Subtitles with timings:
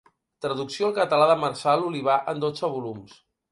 [0.45, 3.17] Traducció al català de Marçal Olivar en dotze volums.